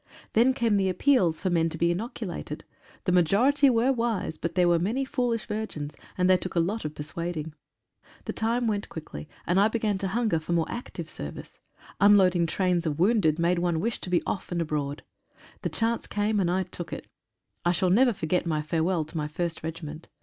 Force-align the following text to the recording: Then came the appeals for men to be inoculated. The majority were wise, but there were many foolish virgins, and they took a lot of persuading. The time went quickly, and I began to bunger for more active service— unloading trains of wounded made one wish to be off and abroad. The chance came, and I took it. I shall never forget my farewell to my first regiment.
Then 0.33 0.55
came 0.55 0.77
the 0.77 0.89
appeals 0.89 1.39
for 1.41 1.51
men 1.51 1.69
to 1.69 1.77
be 1.77 1.91
inoculated. 1.91 2.63
The 3.03 3.11
majority 3.11 3.69
were 3.69 3.93
wise, 3.93 4.39
but 4.39 4.55
there 4.55 4.67
were 4.67 4.79
many 4.79 5.05
foolish 5.05 5.45
virgins, 5.45 5.95
and 6.17 6.27
they 6.27 6.37
took 6.37 6.55
a 6.55 6.59
lot 6.59 6.85
of 6.85 6.95
persuading. 6.95 7.53
The 8.25 8.33
time 8.33 8.65
went 8.65 8.89
quickly, 8.89 9.29
and 9.45 9.59
I 9.59 9.67
began 9.67 9.99
to 9.99 10.07
bunger 10.07 10.39
for 10.39 10.53
more 10.53 10.65
active 10.67 11.07
service— 11.07 11.59
unloading 12.01 12.47
trains 12.47 12.87
of 12.87 12.97
wounded 12.97 13.37
made 13.37 13.59
one 13.59 13.79
wish 13.79 14.01
to 14.01 14.09
be 14.09 14.23
off 14.25 14.51
and 14.51 14.59
abroad. 14.59 15.03
The 15.61 15.69
chance 15.69 16.07
came, 16.07 16.39
and 16.39 16.49
I 16.49 16.63
took 16.63 16.91
it. 16.91 17.05
I 17.63 17.71
shall 17.71 17.91
never 17.91 18.11
forget 18.11 18.47
my 18.47 18.63
farewell 18.63 19.05
to 19.05 19.15
my 19.17 19.27
first 19.27 19.61
regiment. 19.61 20.07